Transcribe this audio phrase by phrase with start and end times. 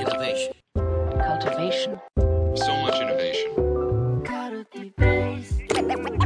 [0.00, 0.54] Innovation.
[1.20, 2.00] cultivation,
[2.54, 3.52] So much innovation.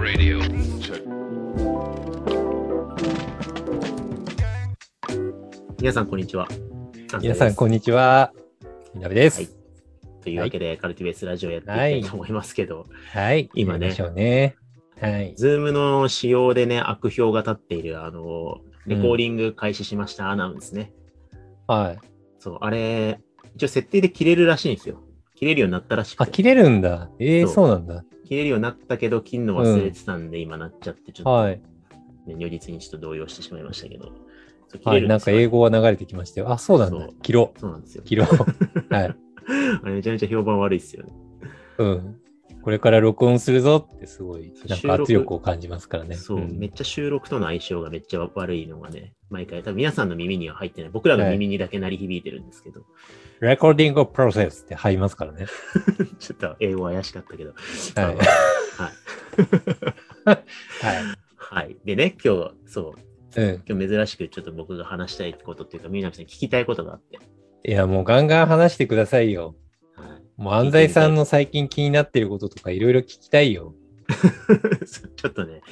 [0.01, 0.39] Radio.
[0.79, 1.03] Check.
[5.81, 6.47] 皆さん、こんにちは。
[7.21, 8.33] 皆さん、こんにちは。
[8.95, 9.41] みなべです。
[9.41, 9.51] はい
[10.23, 13.51] というわけで、カルティベースラジオやっていきたいと思いますけど、はい。
[13.55, 14.55] 今ねやりましょうね。
[15.01, 15.35] はい。
[15.37, 20.93] ズームの仕様でね、悪評が立っている、あの、レコーディング開始しましたアナウンスね。
[21.67, 21.99] はい。
[22.39, 23.21] そう、あれ、
[23.55, 25.01] 一応設定で切れるらしいんですよ。
[25.37, 26.33] 切れるようになったらしくあ、て。
[26.33, 27.11] 切れるんだ。
[27.19, 28.05] ええそうそうなんだ。
[28.27, 31.61] 切れるようになったけど、切るの忘れてたんで、今なっちゃって、ちょっと、はい。
[32.27, 34.13] ね、如実にちょっと動揺してしまいましたけど。
[34.85, 35.07] はい。
[35.07, 36.51] なんか英語が流れてきましたよ。
[36.51, 37.09] あ、そうなんだ。
[37.23, 38.09] 切ろそうなんですよう。。
[38.09, 38.29] 切ろう。
[38.93, 39.17] はい。
[39.83, 41.13] あれめちゃめちゃ評判悪いっすよね。
[41.79, 42.21] うん。
[42.63, 46.15] これから録音するぞってすごい、なんか圧力を感じますからね。
[46.15, 50.91] そう、んめっちゃ収録との相性がめっちゃ悪いのがね、毎回、多分皆さんの耳には入ってない。
[50.91, 52.81] 僕らの耳にだけ鳴り響いてるんですけど、
[53.41, 55.47] レコーディングプロセスって入りますからね。
[56.19, 57.53] ちょっと英語怪しかったけど。
[57.97, 58.07] はい。
[58.07, 58.17] はい。
[60.27, 61.15] はい。
[61.37, 61.77] はい。
[61.85, 62.95] でね、今日、そ
[63.37, 63.63] う、うん。
[63.67, 67.19] 今日珍しくちょっと僕が話したいことっていうか、みなみさんに聞きたいことがあって。
[67.67, 69.55] いや、もうガンガン話してくださいよ。
[69.97, 70.43] はい。
[70.43, 73.75] もう安西さんの最近気になってることとかいろいろ聞きたいよ。
[75.17, 75.63] ちょっとね、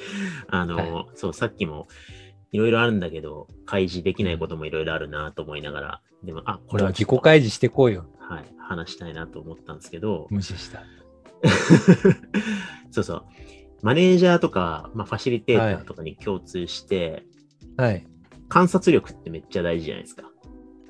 [0.47, 1.87] あの、はそう、さっきも、
[2.53, 8.05] いろいろあるんだけど、開示できないこともいろいろあるなと思いながら、でも、あ、ここれは自己開示してこうよ。
[8.19, 10.83] はい、話したいなと思ったんですけど、無視した。
[12.91, 13.25] そうそう。
[13.81, 17.25] マネージャーとか、まあ、ファシリテーターとかに共通して、
[17.75, 18.05] はい。
[18.49, 20.29] 観察力ってめっちゃ大事じゃないですか。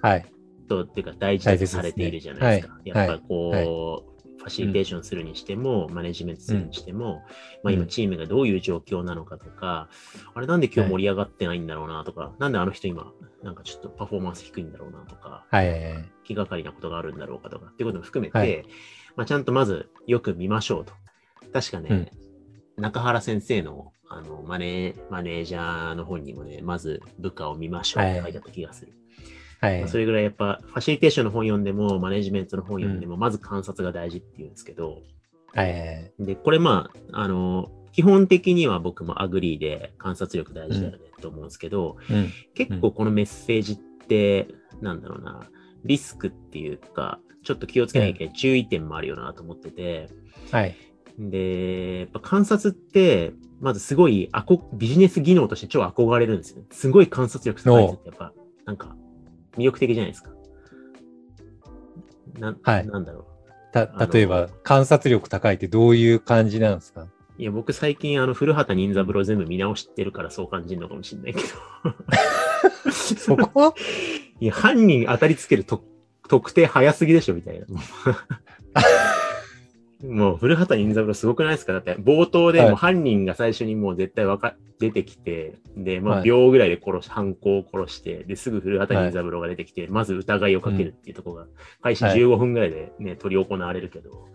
[0.01, 0.25] はい。
[0.67, 2.75] とっていうか大事だとされているじゃないですか。
[2.75, 3.61] すねやっぱこう、は
[4.09, 4.12] い
[4.43, 7.23] ファシリテーションするにしても、マネジメントするにしても、
[7.63, 9.87] まあうん今チームがどういう状況なのかとか、
[10.33, 16.05] あれなんで今日盛り上がってないんだろうなとか、なんであの人今、なんかちょっとパフォーマンス低いんだろうなとか、はいはいはい。
[16.25, 18.65] 気がかりなことがあるんだろうかとかっていうことも含めて、はい
[19.15, 20.93] まあ、ちゃんとまずよく見ましょうと。
[21.53, 22.11] 確かね、
[22.77, 28.93] 中原先生のあのマネマネージャーの本にもね、まず部下を見ましょうって書いてあった気がする。
[29.63, 29.87] はいまあ。
[29.87, 34.99] それぐらいやっぱファシリテーションの本読んでも、マネジメントの本読んでも、まず観察が大事っていうんですけど、
[35.53, 36.11] はい。
[36.19, 42.29] で、これまあ、あの、基本的には僕も agree で観察力大事だよねと思うんですけど、うん。
[42.55, 44.47] 結構このメッセージって、
[44.81, 45.47] なんだろうな、
[45.85, 50.09] リスクっていうか、ちょっと気をつけなきゃいけない注意点もあるよなと思ってて、
[50.51, 50.75] はい。
[51.17, 53.31] で、やっぱ観察って、
[53.61, 56.65] まずすごいあこビジネス技能として超憧れるんですよね。
[56.71, 58.33] すごい観察力高い人ってやっぱ、
[58.65, 58.97] なんか
[59.57, 60.31] 魅力的じゃないですか。
[62.39, 63.25] なはいなんだろう。
[63.71, 67.07] た例えば、観察力高いってどういう感じなんですか？
[67.37, 72.91] いや、僕最近あの古畑任三郎全部見直してるからそう感じるのかもしれないけど。
[72.91, 73.73] そこ？
[74.39, 75.83] いや、犯人当たりつけると
[76.27, 77.65] 特定早すぎでしょみたいな。
[80.03, 81.73] もう古畑任三郎すごくないですか？
[81.73, 82.67] だって冒頭ではい。
[82.69, 86.23] もう犯人が最初にもう絶対わか出てきて、で、まあはい。
[86.25, 91.47] 秒ぐらいで殺し、犯行を殺して、で、すぐ古畑任三郎が出てきて、まず疑いをかけるっていうところが、
[91.81, 92.19] 開始はい。
[92.19, 94.27] 15分ぐらいでね、取り行われるけど、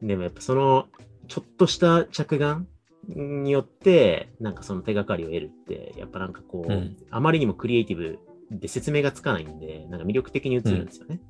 [0.00, 0.86] でもやっぱその、
[1.26, 2.68] ちょっとした着眼
[3.08, 6.96] によって、なんかその手がかりを得るって、やっぱなんかこう、うん。
[7.10, 8.18] あまりにもクリエイティブ
[8.52, 11.20] で説明がつかないんで、なんか魅力的に映るんですよね。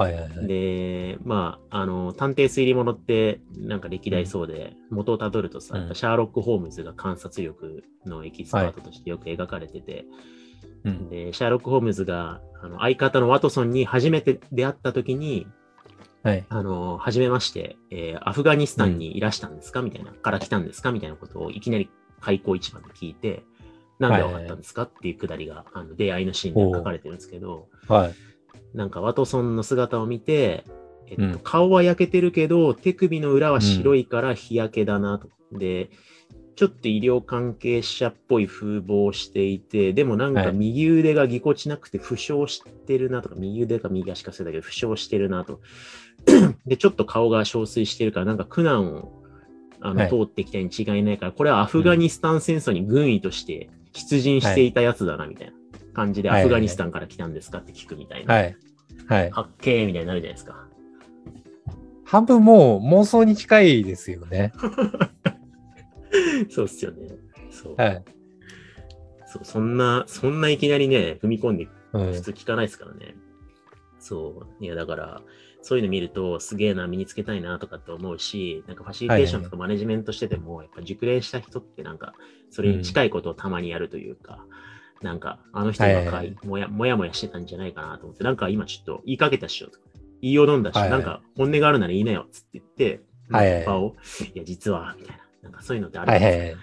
[0.00, 0.46] はいはいはい。
[0.46, 10.06] で、まあ、あの、探偵推理物って、なんか歴代そうで、元をたどるとさ、うんシャーロック・ホームズが観察力のエキスパートとしてよく描かれてて、
[10.84, 11.10] うん。
[11.10, 15.46] で、シャーロック・ホームズが、あの相方のワトソンに初めて出会った時に、
[16.22, 16.46] はい。
[16.48, 19.82] あの、はじめまして、えーアフガニスタンにいらしたんですか？
[19.82, 20.92] みたいな、から来たんですか？
[20.92, 21.90] みたいなことをいきなり
[22.20, 23.42] 開口一番で聞いて、
[23.98, 24.84] なんで分かったんですか？
[24.84, 28.14] っていうくだりが、あの出会いのシーンで書かれてるんですけど、はい。
[28.74, 30.64] なんかワトソンの姿を見て、
[31.06, 35.28] えっとうん顔は焼けてるけど、手首の裏は白いから日焼けだなと。
[35.52, 35.90] で、
[36.56, 45.60] ちょっと医療関係者っぽい風貌をしていて、でもなんかはい右腕がぎこちなくて負傷してるなとか、右腕か右足か忘れたけど負傷してるなと。
[46.66, 49.20] で、ちょっと顔が憔悴してるから、なんか苦難を
[49.80, 55.54] あの、はい通ってきたに違いないから、これはアフガニスタン戦争に軍医として出陣していたやつだな、みたいな
[55.92, 58.34] 感じで、はいアフガニスタンから来たんですかって聞くみたいな。
[58.34, 58.56] はい。
[59.08, 59.30] はい。
[59.30, 60.66] かっけーみたいになるじゃないですか。
[62.04, 64.52] 半分もう妄想に近いですよね。
[66.50, 67.08] そうっすよね。
[67.50, 67.74] そう。
[67.76, 68.04] はい。
[69.26, 73.14] そう、そんな、そんないきなりね、踏み込んでうん普通聞かないですからね。
[73.98, 74.64] そう。
[74.64, 75.22] いや、だから、
[75.62, 82.14] そういうの見ると、すげえな、身につけたいなとかって思うし、なんかファシリテーションとかマネジメントしてても、やっぱ熟練した人ってなんか、
[82.50, 84.44] それに近いことをたまにやるというか、
[85.02, 86.36] なんか、あの人がはいはいはい。
[86.44, 89.78] もやもやもやしてたんじゃないかなと思って、なんか今ちょっと言いかけたっしょとか、
[90.20, 93.00] 言いよどんだし、なんか本音があるなら言いなよっつって言って、
[93.30, 93.94] はいを、
[94.34, 95.22] いや、実は、みたいな。
[95.44, 96.62] なんかそういうのってあるはいじゃないですか。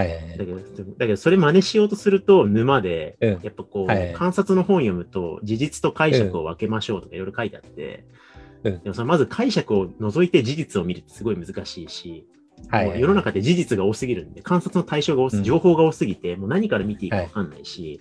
[0.00, 0.58] はいだけど、
[0.98, 3.40] だけどそれ真似しようとすると沼で、うん。
[3.42, 8.04] やっぱこう、はい観察の本読むと、事実と解釈を分けましょうとかいろいろ書いてあって、
[8.64, 8.82] うん。
[8.82, 12.26] でもそのまず解釈を除いて事実を見るってすごい難しいし、
[12.70, 13.00] はい。
[13.00, 15.42] 世の中って事実が多すぎるんで、観察の対象が多す、うん。
[15.44, 18.00] 情報が多すぎて、もう何から見ていいか分かんないし、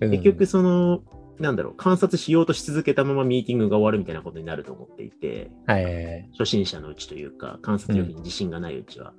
[0.00, 0.10] うん。
[0.10, 1.02] 結局その、
[1.38, 5.84] なんだろう、観察しようとし続けたままミーティングが終わるみたいなことになると思っていて、はい。
[5.84, 9.06] はいはい初心者のうちというか、観察力に自信がないうちは。
[9.06, 9.14] はい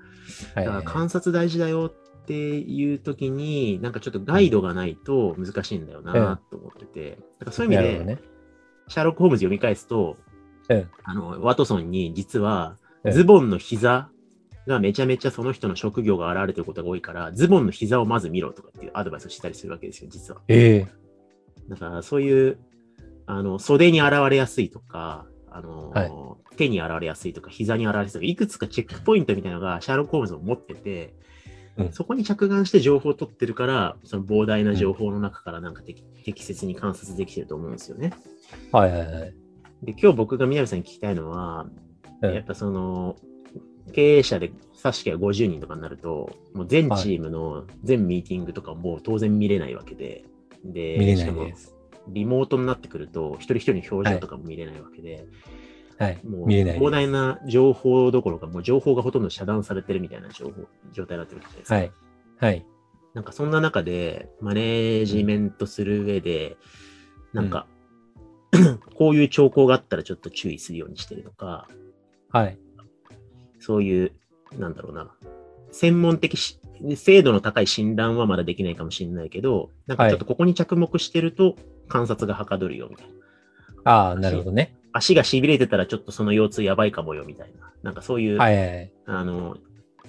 [0.58, 0.66] はい。
[0.66, 8.20] だから観察大事だよっていう時に、なんかちょっとガイドがないと難しいんだよなと思ってて、だからそういう意味で、ね。
[8.88, 10.18] シャーロック・ホームズ読み返すと、
[10.70, 10.90] うん。
[11.04, 13.12] あの、ワトソンに実はうん。
[13.12, 14.10] ズボンの膝
[14.68, 20.42] がめちゃめちゃその人の職業が現れてることが多いから、ズボンの膝をまず見ろとかっていうアドバイスをしたりするわけですよ、実は。
[20.48, 21.06] ええ
[21.70, 22.58] だからそういう、
[23.26, 26.12] あの、袖に現れやすいとか、あの、はい
[26.56, 31.14] 手に現れやすいとか、膝に現れやすいとか、いくつかチェックポイントみたいなのがシャーロック・ホームズも持ってて、
[31.78, 38.14] うんそこに着眼して情報を取ってるから、その膨大な情報の中からなんか適,、適切に観察できてると思うんですよね。
[38.72, 39.34] はいはいはい。
[39.84, 41.68] で、今日僕が南さんに聞きたいのは、
[42.22, 43.18] うんやっぱその、
[43.94, 50.24] 経営者で組織が50人とかになると、もう全チームの全ミーティングとかもう当然見れないわけで、
[50.64, 51.76] で、見れなしかもいです。
[52.08, 55.26] リモートになってくると、一人一人の表情とかも見れないわけで、
[55.98, 56.20] はい。
[56.24, 56.84] もう見れないです。
[56.84, 62.00] 膨大な情報どころか、もう情報がほとんど遮断されてるみたいな情報状態になってるわけじゃないです
[62.40, 62.46] か。
[62.46, 62.52] はい。
[62.54, 62.66] はい。
[63.14, 66.58] なんかそんな中で、マネージメントする上で、
[67.34, 67.66] なんか、
[68.96, 71.68] こういう兆候があったらちょっと注意するようにしてるとか、
[72.30, 72.58] はい。
[73.66, 74.12] そういう、
[74.60, 75.10] なんだろうな、
[75.72, 76.60] 専門的し、
[76.96, 81.56] 精度の高い診断はまだできないかもしれないけど、なんかちょっとここに着目してると
[81.88, 83.08] 観察がはかどるよみたい
[83.84, 83.92] な。
[83.92, 84.76] ああ、なるほどね。
[84.94, 87.72] 足が痺れてたらちょっとその腰痛やばいかもよみたいな。
[87.82, 88.92] なんかそういう、はいはいはい。
[89.08, 89.58] あの、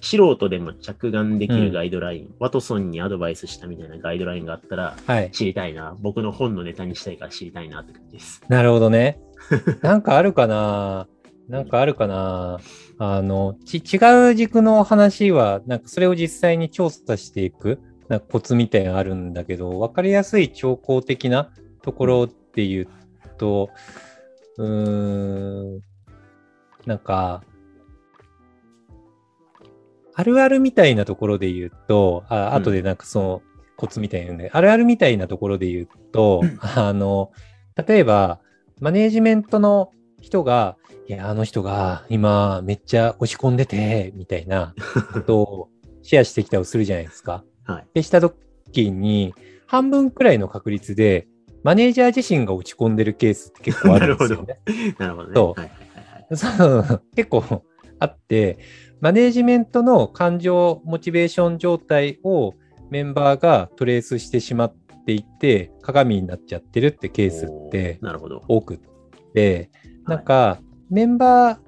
[0.00, 5.30] 素人でも着眼できるガイドライン、ワトソンにアドバイスしたみたいなガイドラインがあったらはい。
[5.30, 5.96] 知りたいな。
[6.00, 8.42] 僕の本のネタにしたいから知りたいなって感じです。
[8.48, 9.18] なるほどね。
[9.82, 11.08] なんかあるかな
[11.48, 12.58] なんかあるかな。
[12.98, 21.52] あの、ち、違う軸の話は、なんかそれを実際に調査していく、なんかコツみたいなのあるんだけど、わかりやすい兆候的な
[21.82, 22.88] ところっていう
[23.38, 23.70] と、
[24.58, 25.80] うーん、
[26.86, 27.42] なんか、
[30.14, 33.42] あるあるみたいなところで言うと、あ後でなんかその
[33.76, 36.42] コツみたいなので、あるあるみたいなところで言うと、
[36.74, 37.32] あの、
[37.86, 38.40] 例えば、
[38.80, 40.76] マネージメントの人が、
[41.08, 44.74] いや、あの人が今めっちゃ落ち込んでて、みたいな
[45.12, 45.68] ことを
[46.02, 47.44] シェアしてきたりするじゃないですか。
[47.64, 47.86] はい。
[47.94, 49.34] でした時に、
[49.66, 51.28] 半分くらいの確率で、
[51.62, 54.58] マネージャー自身が落ち込んでるケースって結構あるんですよね。
[54.98, 55.34] なるほどね。
[55.34, 55.78] そうはいはい
[56.20, 57.62] はいそう結構
[58.00, 58.58] あって、
[59.00, 62.54] マネージメントの感情、モチベーション状態を
[62.90, 64.76] メンバーがトレースしてしまっ
[65.06, 68.42] ていて、鏡になっちゃってるってケースってなるほど。
[68.48, 68.80] 多くっ
[69.34, 69.70] て、
[70.04, 70.60] なんか、
[70.90, 71.58] メンバー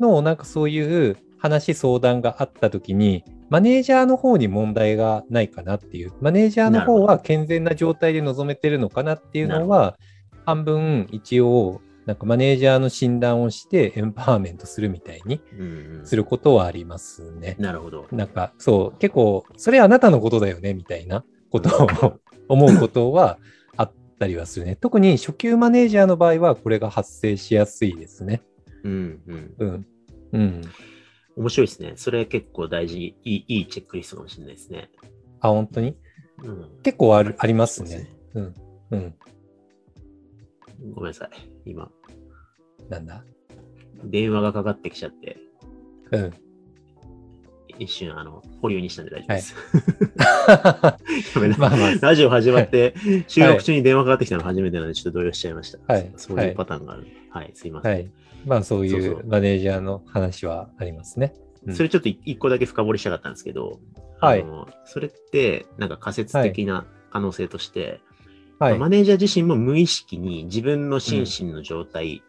[0.00, 9.98] のなんかそういう話、相談があった時に、マネージャーの方に問題がないかなっていう、マネージャーの方は健全な状態で臨めてるのかなっていうのは、
[10.46, 15.40] 半分一応、なんかマネージャーの診断をしてエンパワーメントするみたいに
[16.04, 17.56] することはありますね。
[17.58, 18.06] なるほど。
[18.12, 23.38] なんか、そう、結構、それあなたのことだよね、みたいなことを思うことは
[23.76, 24.76] あったりはするね。
[24.76, 28.42] 特に初級マネージャーの場合は、これが発生しやすいですね。
[28.84, 29.54] うんうん。
[29.58, 29.86] うん。
[30.32, 30.62] うん。
[31.36, 31.94] 面白いですね。
[31.96, 34.90] それ結構大事、いいいいチェックリストかもしれないですね。
[35.40, 35.96] あ、本当に？
[36.42, 38.40] うん、結構あるありますねで。
[38.40, 38.54] うん。
[38.90, 39.14] うん。
[40.94, 41.30] ごめんなさい。
[41.64, 41.90] 今、
[42.88, 43.24] なんだ？
[44.04, 45.38] 電話がかかってきちゃって、
[46.12, 46.32] うん。
[47.78, 49.54] 一瞬、あの、保留にしたんで大丈夫です。
[51.34, 52.94] ごめんなまあまあ、ラジオ始まって、
[53.26, 55.78] 収録中に電話かかってきたの初めてなので、ちょっと動揺しちゃいました。
[55.92, 57.06] はいそういうパターンがある。
[57.30, 57.92] はい、すいません。
[57.92, 58.10] はい。
[58.46, 61.34] まあ、そういそうマネージャーの話はありますね。
[61.38, 63.80] うんそれちょっと一個だけ深掘りしたかったんですけど、
[64.20, 64.44] はい
[64.84, 68.00] それって、なんか仮説的な可能性として、
[68.58, 68.78] はい。
[68.78, 72.22] マネージャー自身も無意識に自分の心身の状態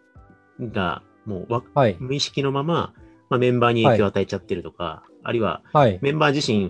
[0.60, 1.98] がもうわはい。
[2.00, 2.93] 無意識のまま、
[3.29, 6.00] まあ、メンバーに影響を与えちゃってるとか、あるいははい。
[6.01, 6.69] メンバー自身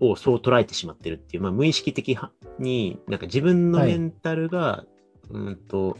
[0.00, 2.16] をそう捉えてしまってるっていう、まあ、無意識的
[2.58, 4.84] になんか自分のメンタルが、
[5.30, 5.96] うんと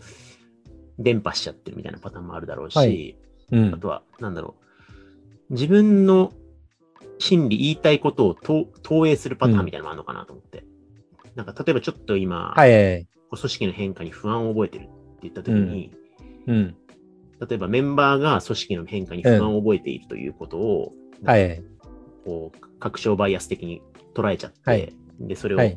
[0.99, 3.17] 伝播しちゃってるみたいなパターンもあるだろうし、はい
[3.53, 3.75] うん。
[3.75, 4.55] あとは、なんだろ
[5.51, 6.33] う、自分の
[7.19, 10.65] 心理言いたいことをと投影するパターンみたいなのもあるのかなと思って。
[11.35, 13.07] なんか例えばちょっと今、はいはいはい。
[13.31, 15.93] 組織の変化に不安を覚えてるって言ったときに、
[16.47, 16.77] うん。
[17.49, 20.93] 例えばメンバーが組織の変化に不安を覚えているということを、
[21.25, 21.63] はいはい。
[22.25, 23.83] こう確証バイアス的に
[24.15, 25.77] 捉えちゃって、はいで、それをはい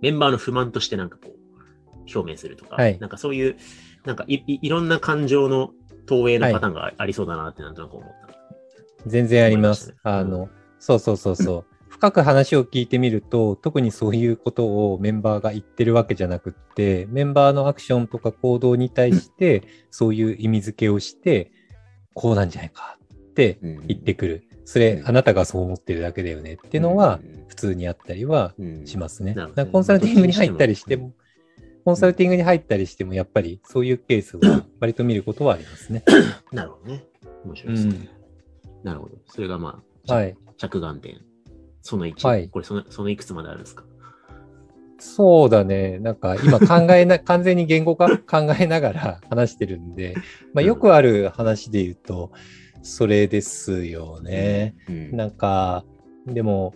[0.00, 3.56] メンバーの不満としてなんかこう、表明するとか、はいなんかそういう、
[4.04, 5.72] なんかいいいろんな感情の
[6.06, 8.28] 投影のパターンがありそうだなってなんとなく思った。
[9.06, 9.94] 全然あります。
[10.02, 11.64] まねあの、そうそうそうそう。
[11.88, 21.50] 深く話を聞いてみると、特にそういうことをメンバーが言ってるわけじゃなくって、メンバーのアクションとか行動に対して、そういう意味付けをして、
[22.14, 24.44] こうなんじゃないかって言ってくる。
[24.64, 29.34] それ、あなたがそう思ってるだけだよねっていうのは、普通にあったりはしますね。
[29.72, 31.12] コンサルティングに入ったりしても、
[31.88, 34.40] コンサルティングに入ったりしても、やっぱりそういうケースを
[34.78, 36.04] 割と見ることはありますね。
[36.52, 37.06] なるほどね。
[37.46, 37.94] 面白ういですね。
[37.94, 38.08] ん。
[38.84, 39.16] なるほど。
[39.24, 40.36] それがまあ、はい。
[40.58, 41.22] 着眼点。
[41.80, 42.28] その1。
[42.28, 43.84] はいこれその、そのいくつまであるんですか？
[44.98, 45.98] そうだね。
[45.98, 48.18] なんか今考えな、 完全に言語化？
[48.18, 50.14] 考えながら話してるんで、
[50.52, 52.32] まあ、よくある話で言うと、
[52.82, 54.74] それですよね。
[54.90, 55.86] うんなんか、
[56.26, 56.74] でも、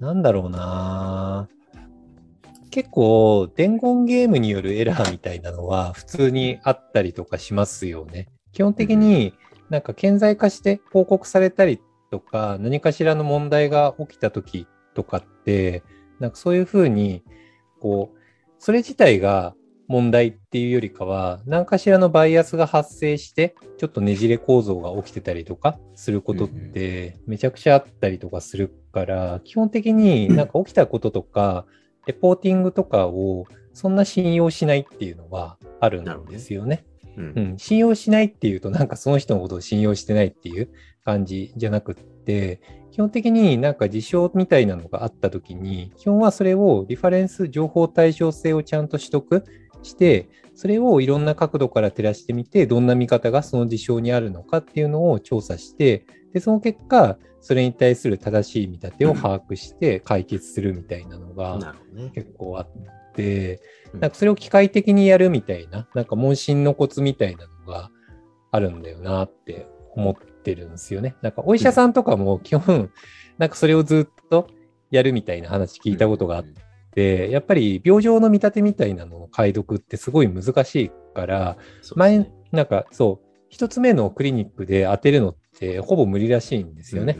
[0.00, 1.48] なんだろうな
[2.70, 8.28] 結構、伝言ゲームによるエラーみたいなのは普通にあったりとかしますよね。
[8.52, 9.34] 基本的に
[9.68, 15.82] なんか顕在化して報告されたりとか、何かしらの問題が起きた時とかって、
[16.18, 17.22] なんかそういうふうに、
[17.80, 18.18] こう、
[18.58, 19.54] それ自体が
[19.88, 31.64] 問題っていうよりかは、何かしらのバイアスが発生して、ちょっとねじれ構造が起きてたりとかすることって、めちゃくちゃあったりとかするから、基本的になんか起きたこととか、
[32.10, 36.84] レポーティングとかをそんな信用しないっていうのはあるんですよね。
[37.16, 37.32] うん。
[37.36, 40.68] うん、信用しないっていうと、なんかその人のことを信用してないっていう
[41.04, 49.44] 感じじゃなくって、基本的になんか事象みたいなのがあったときに、基本はそれをリファレンス情報対象性をちゃんと取得
[49.84, 61.74] して、それをいろんな角度から照らしてみて、どんな見方がその事象にあるのかっていうのを調査して、で、その結果、それに対する正しい見立てを把握して解決するみたいなのが。
[62.14, 62.68] 結構あっ
[63.14, 63.60] て、
[63.94, 64.00] うん。
[64.00, 67.90] なんかそれを機械的にやるみたいな、なんか問診のコツみたいなのが
[68.50, 71.16] あるんだよなって思ってるんですよね。
[71.22, 72.90] なんかお医者さんとかも基本、
[73.38, 74.48] なんかそれをずっと
[74.90, 76.44] やるみたいな話聞いたことがあっ
[76.92, 81.56] て、やっぱり病状の見立てみたいなのの解読ってすごい難しいから、
[81.94, 87.18] 前、なんかそう、一つ目のクリニックで当てるのってほぼ無理らしいんですよね。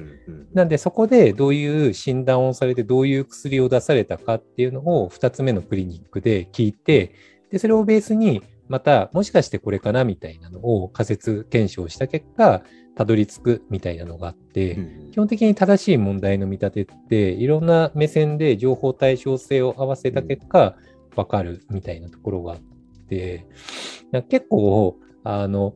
[0.52, 7.14] なんでそこでどういう診断をされてどういう薬を出されたかっていうのを2つ目のクリニックで聞いて、
[7.50, 12.62] で、それをベースにまたもしかしてこれかなみたいなのを仮説検証した結果、
[12.94, 20.76] たどり着くみたいなのがあって、うん基本的に正しい問題の見立てっていろんな目線で情報対象性を合わせた結果、
[21.16, 22.58] わかるみたいなところがあっ
[23.08, 23.44] て、
[24.28, 25.74] 結構、あの、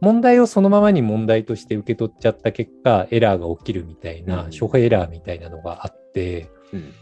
[0.00, 4.50] 問題をそのままに問題として受け取っちゃった結果、エラーが起きるみたいな、うん。
[4.50, 6.94] 処方エラーみたいなのがあって、うん。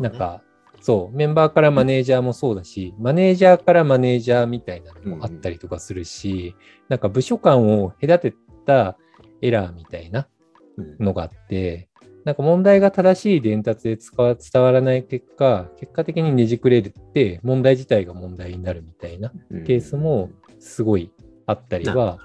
[0.00, 0.42] なんか、
[0.80, 6.54] そう、メンバーからマネージャーもそうだし、マネージャーからマネージャーみたいなのもあったりとかするし、
[6.88, 8.34] なんか部署間を隔て
[8.66, 8.96] た
[9.40, 10.28] エラーみたいな
[10.76, 10.96] うん。
[10.98, 11.88] のがあって、
[12.24, 19.64] なんか問題が正しい伝達で伝わらない結果、結果的にねじくれるって、問題自体が問題になるみたいなうん。
[19.64, 21.10] ケースもすごい
[21.48, 22.18] あったりは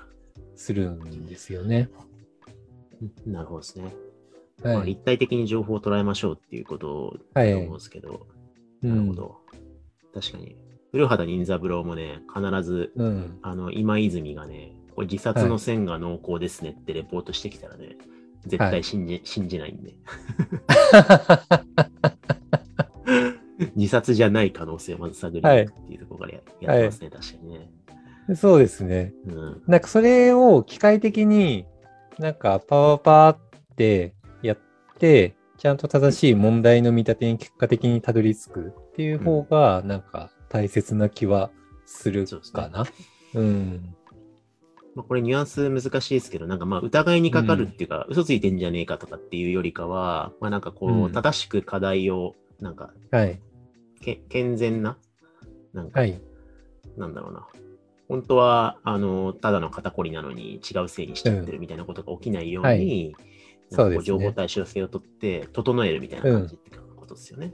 [0.57, 1.87] するんですよね。
[3.25, 3.95] どなるほどですね。
[4.61, 4.87] まあ、はい。
[4.87, 8.27] 立体的に情報を捉えましょうっていうことだはいと思うんですけど、
[8.83, 8.89] うん。
[8.89, 9.37] なるほど。
[10.13, 10.57] 確かに。
[10.91, 13.39] 古畑任三郎もね、必ず、うん。
[13.41, 17.95] あの、今泉がね、これ自殺の線が濃厚ですねってレポートしてきたらね、
[18.45, 19.95] 絶対信じ, 信じないんで。
[23.75, 27.71] 自殺じゃない可能性をまず探りに行くっていうところからや,、やってますね、確かにね。
[28.35, 29.13] そうですね。
[29.27, 29.63] うん。
[29.67, 31.65] なんかそれを機械的に
[32.19, 33.39] なんかパワーパーっ
[33.75, 34.57] てやっ
[34.97, 41.51] て、ちゃんと正しい問題の見立てに結果的にたどり着くっていう方がなんか大切な気は
[41.85, 42.85] するかな。
[43.33, 43.95] うん。
[44.95, 53.41] まあ、これニュアンス難しいですけど、なんかまあ疑いにかかるっていうか、嘘ついてんじゃねえかとかっていうよりかは、まあなんかこう、うん正しく課題を、なんかはい。
[54.01, 54.97] け健全な、
[55.73, 56.21] なんか、はい。
[56.97, 57.47] なんだろうな。
[58.07, 63.15] 本当は、あの、ただの肩こりなのに違うせいにしちゃってるみたいなことが起きないように、はい
[63.71, 67.53] なんかこそうですね情報対象性をとって、整えるみたいな感じってことですよね。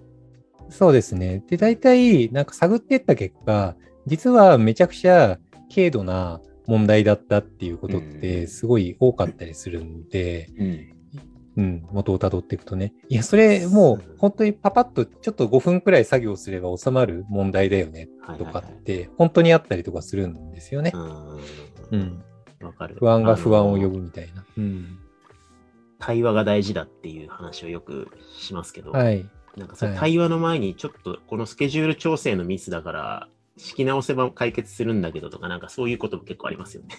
[0.70, 1.44] そうですね。
[1.48, 3.76] で、大体なんか探っていった結果、
[4.06, 5.40] 実はめちゃくちゃ
[5.74, 10.99] 軽度な問題だったっていうことっうんてすごい多かったりするんで、うん。
[11.60, 12.94] うん、元をたどっていくとね。
[13.10, 20.94] いや、それもう本当にパパッとちょっと5分くらい作業すれば収まる問題だよねとかって本当にあったりとかするんですよね。
[20.96, 21.40] うん
[21.92, 22.24] うん。
[22.62, 22.96] わかる。
[22.98, 24.46] 不安が不安を呼ぶみたいな。
[24.58, 25.00] うん。
[26.00, 29.26] 対話が大事だっていう話をよくしますけど、はい。
[29.58, 36.96] なんかそれはい対話の前にちょっとこのスケジュール調整のミスだから、敷き直せば解決するんだけどとか、なんかそういうことも結構ありますよね。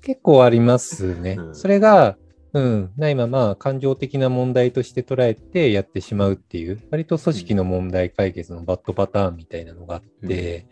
[0.00, 1.36] 結構ありますね。
[1.38, 2.16] うんそれが、
[2.54, 10.66] うん、ないまま感情的な問題として捉えてやってしまうっていう、割と組織の問題解決のバッドパターンみたいなのがあって、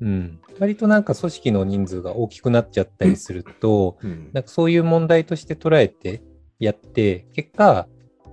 [0.00, 4.30] うん、割となんか組織の人数が大きくなっちゃったりすると、うん。
[4.32, 6.22] なんかそういう問題として捉えて
[6.58, 7.88] やって、結果、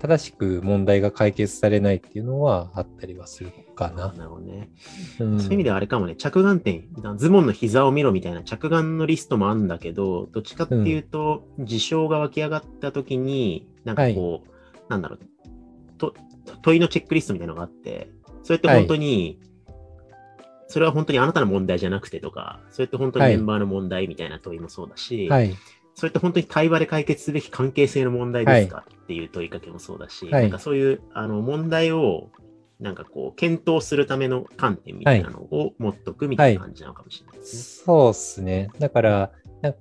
[0.08, 4.14] 正しく問題が解決されないっていうのはあったりはするかな。
[4.14, 4.70] なるほどね。
[5.20, 5.40] うん。
[5.40, 14.50] そういう意味ではあれかもね、着眼点、ズボンの膝を見ろみたいな着眼のリストもあるんだけど、どっちかっていうと、事象が湧き上がった時に、なんかこう、
[14.90, 15.20] なんだろう。
[15.98, 16.14] と、
[16.62, 18.12] 問いのチェックリストみたいなのがあって、
[18.44, 19.40] それって本当に、
[20.68, 25.56] それは本当にあなたの問題じゃなくてとか、それって本当にメンバーの問題みたいな問いもそうだし、はい。
[25.96, 32.30] それって本当に対話で解決すべき関係性の問題ですか、っていう問いかけもそうだし、はいなんかそういうあの問題を
[32.80, 37.86] なんかこう検討するための観点みたいなのを持っとくみたいな感じなのかもしれないですね。
[37.86, 38.70] そうですね。
[38.80, 39.32] だから、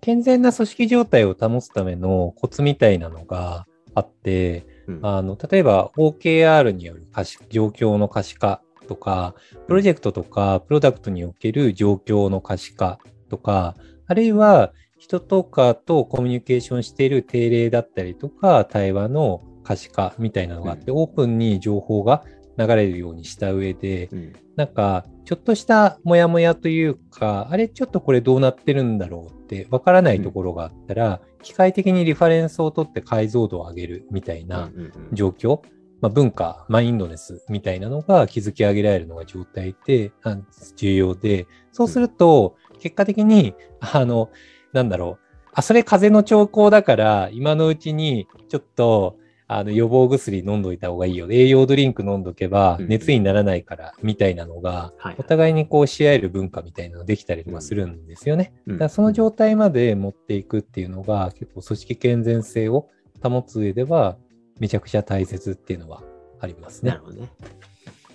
[0.00, 9.34] 健全な組織状態を保つためのコツみたいなのがあって、うんあの例えば OKR による可視状況の可視化とか、
[9.66, 13.74] プロジェクトとかプロダクトにおける状況の可視化とか、
[14.06, 14.72] あるいは
[15.04, 22.24] 人とかとコミュニケーションしている定例だったりとか、対話の可視化みたいなのがあって、オープンに情報が
[22.56, 24.32] 流れるようにした上で、うん。
[24.56, 34.90] なんか、ちょっとしたモヤモヤというか、あれ、ちょっとこれどうなってるんだろうってわからないところがあったら、機械的にリファレンスを取って解像度を上げるみたいなうんうんうん。
[35.12, 35.60] 状況、
[36.00, 40.38] まあ、文化、マインドネスみたいなのが築き上げられるのが状態で、あ
[40.76, 44.30] 重要で、そうすると、結果的に、あの、
[44.74, 51.28] なんだろう、あ、それ風邪の兆候だから、今のうちにちょっと、あの予防薬飲んどいた方がいいよ。
[51.30, 58.52] 栄養ドリンク飲んどけばうん熱にならないから、みたいなのが、はいお互いにこうし合える文化みたいなのできたりとかするんですよね。
[58.66, 62.88] うんだからその状態まで持っていくっていうのが結構組織健全性を
[63.22, 64.16] 保つ上では
[64.58, 66.02] めちゃくちゃ大切っていうのは
[66.40, 67.02] ありますねなる。
[67.02, 67.28] ほどね。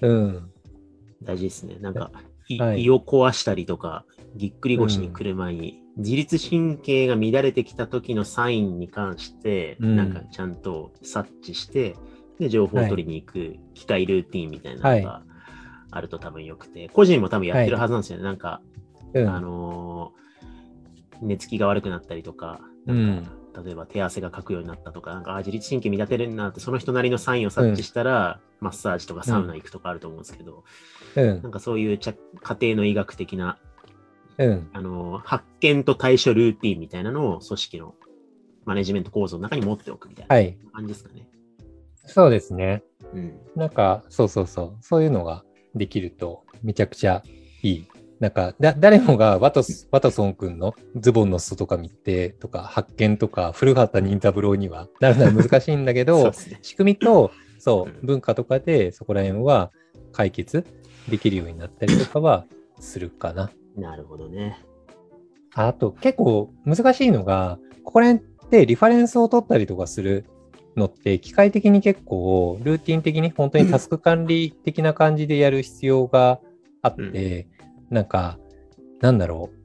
[0.02, 0.52] うん。
[1.24, 1.78] 大事ですね。
[1.80, 2.84] なんか、いはい。
[2.86, 9.96] 胃を壊したりとか、ぎっくり腰に来る前に、自律神経が乱れてきた時のサインに関して、うん。
[9.96, 11.96] なんかちゃんと察知して、
[12.40, 15.24] で、情報を取りに行く機械ルーティンみたいなのが
[15.92, 18.24] あると多分よくて、個人も多分やってるはずなんですよね。
[18.24, 18.62] なんか、
[19.14, 19.28] うん。
[19.28, 20.20] あのー
[21.22, 23.24] 寝つきが悪くなったりとか、うなんん。
[23.54, 30.64] か、例えば手汗がかくようになったとか、なんか、あ自律神経乱れるなって、その人なりのサインを察知したら、マッサージとかサウナ行くとかあると思うんですけど、
[31.16, 33.58] うんなんかそういうちゃ家庭の医学的な、
[34.38, 34.70] うん。
[34.74, 37.96] あのー発見と対処ルーティンみたいなのを組織の
[38.66, 40.58] マネジメント構造の中に持っておくみたいなはい。
[40.74, 41.28] 感じですかね。
[42.06, 42.84] そうですね。
[43.14, 43.40] うん。
[43.56, 44.78] なんか、そうそうそう。
[44.82, 45.44] そういうのが
[45.76, 47.24] できるとめちゃくちゃ
[47.62, 47.88] いい。
[48.20, 56.60] なんか、だ、誰もがワトス、ワトソン君のズボンの裾とか見て、とか、発見とか、古畑任三郎にはなるのは難しいんだけど ね。
[56.62, 59.72] 仕組みと、そうう、ん文化とかでそこら辺は
[60.12, 60.66] 解決
[61.10, 62.46] できるようになったりとかは
[62.80, 63.52] するかな。
[63.76, 64.58] なるほどね。
[65.54, 70.26] あと、結構難しいのが、ここら辺ってリファレンスを取ったりとかする
[70.76, 76.40] のって、機械的に結構、ルーティン的に本当にタスク管理的な感じでやる必要が
[76.82, 77.48] あって、
[77.90, 78.38] なんか、
[79.02, 79.59] なんだろう。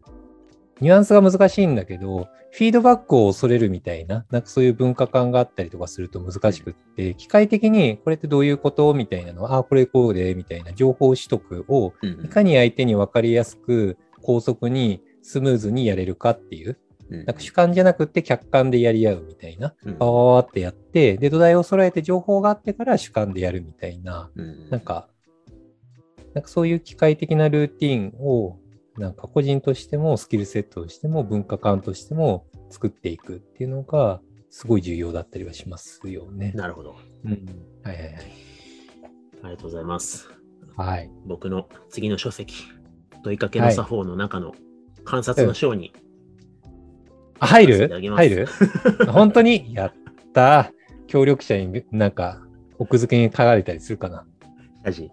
[0.81, 8.93] ニュアンスが難しいんだけど、フィードバックを恐れるみたいな、なんかそういう文化観があったりとかすると難しくって、機械的にこれってどういうこと？
[8.95, 16.79] みたいなの、ああ、これこうで、みたいな情報取得をうんいかに相手に分かりやすく、高速にスムーズにやれるかっていう、
[17.11, 17.25] うん。
[17.25, 19.95] なんか主観じゃなくって客観でやり合うみたいな、うん。
[19.97, 24.71] パワーってやって、で、土台を揃えて情報があってから主観でやるみたいな、うん。
[24.71, 25.09] なんか、
[26.35, 28.59] なんかそういう機械的なルーティンを、
[28.99, 36.53] なんか個人としてもスキルセットとしても文化観としても作っていくっていうのが、すごい重要だったりはしますよね。
[36.55, 36.97] なるほど。
[37.25, 37.33] うん。
[37.83, 38.15] はいはいはい。
[39.43, 40.29] ありがとうございます。
[40.77, 41.11] はい。
[41.27, 42.55] 僕の次の書籍、
[43.25, 44.55] 問いかけの作法の中の
[45.05, 45.93] 観察の章に、
[47.41, 47.75] あ入る？
[47.75, 48.47] させていただきます入る？
[49.13, 49.75] 本当に？
[49.75, 49.93] やっ
[50.33, 50.85] たー。
[51.09, 52.41] 協力者になんか、
[52.79, 54.25] 奥付けに書かれたりするかな。
[54.85, 55.11] 謝辞、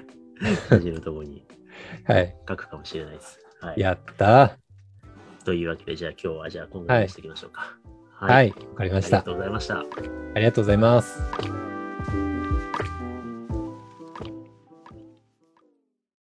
[0.68, 1.46] 謝辞のところに
[2.04, 2.36] はい。
[2.48, 3.38] 書くかもしれないです。
[3.60, 3.80] はい。
[3.80, 4.56] やった
[5.44, 7.76] というわけで、じゃあ今日はじゃあ今後にしていきましょうか。
[8.12, 9.32] はい、わかりましたありがと。
[9.32, 9.78] うございました。
[9.78, 9.84] あ
[10.38, 11.79] りがとうございます。